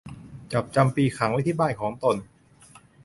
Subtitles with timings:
[0.53, 2.15] จับจำปีขังไว้ที่บ้านของตน